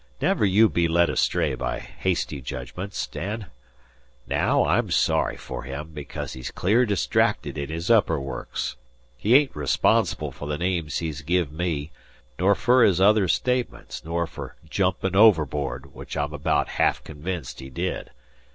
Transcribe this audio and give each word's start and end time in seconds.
Never 0.19 0.47
you 0.47 0.67
be 0.67 0.87
led 0.87 1.11
astray 1.11 1.53
by 1.53 1.77
hasty 1.77 2.41
jedgments, 2.41 3.05
Dan. 3.05 3.51
Naow 4.27 4.65
I'm 4.65 4.89
sorry 4.89 5.37
for 5.37 5.61
him, 5.61 5.91
because 5.93 6.33
he's 6.33 6.49
clear 6.49 6.87
distracted 6.87 7.55
in 7.55 7.69
his 7.69 7.91
upper 7.91 8.19
works. 8.19 8.77
He 9.15 9.35
ain't 9.35 9.55
responsible 9.55 10.31
fer 10.31 10.47
the 10.47 10.57
names 10.57 10.97
he's 10.97 11.21
give 11.21 11.51
me, 11.51 11.91
nor 12.39 12.55
fer 12.55 12.83
his 12.83 12.99
other 12.99 13.27
statements 13.27 14.03
nor 14.03 14.25
fer 14.25 14.55
jumpin' 14.67 15.15
overboard, 15.15 15.93
which 15.93 16.17
I'm 16.17 16.33
abaout 16.33 16.69
ha'af 16.79 17.03
convinced 17.03 17.59
he 17.59 17.69
did. 17.69 18.09